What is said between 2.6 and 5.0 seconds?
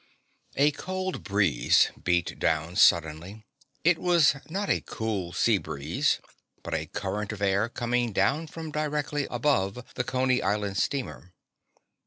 suddenly. It was not a